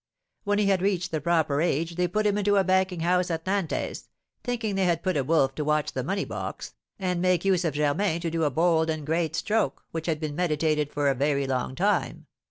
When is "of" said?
7.63-7.75